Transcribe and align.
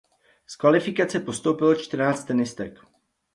Z 0.47 0.55
kvalifikace 0.55 1.19
postoupilo 1.19 1.75
čtrnáct 1.75 2.23
tenistek. 2.23 2.79